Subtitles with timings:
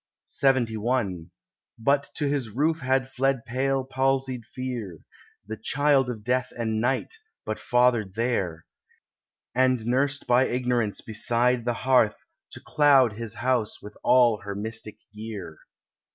[0.41, 1.27] LXXI
[1.77, 5.01] But to his roof had fled pale palsied Fear,
[5.45, 7.13] The child of Death and Night,
[7.45, 8.65] but fathered there,
[9.53, 12.15] And nursed by Ignorance beside the hearth
[12.53, 15.59] To cloud his house with all her mystic gear.